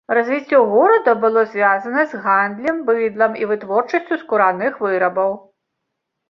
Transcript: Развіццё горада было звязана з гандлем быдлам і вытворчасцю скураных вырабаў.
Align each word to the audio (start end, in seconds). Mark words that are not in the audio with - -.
Развіццё 0.17 0.59
горада 0.69 1.11
было 1.25 1.43
звязана 1.51 2.05
з 2.13 2.21
гандлем 2.23 2.79
быдлам 2.87 3.37
і 3.43 3.51
вытворчасцю 3.53 4.19
скураных 4.23 4.73
вырабаў. 4.87 5.31